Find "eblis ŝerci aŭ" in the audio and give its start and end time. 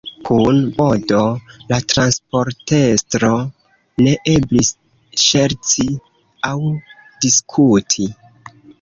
4.35-6.59